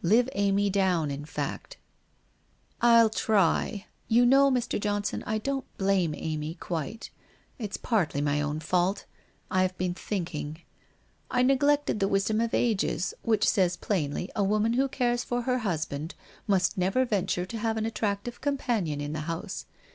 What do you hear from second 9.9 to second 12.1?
thinking. I neglected the